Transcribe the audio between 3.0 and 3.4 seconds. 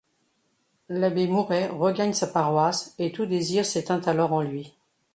tout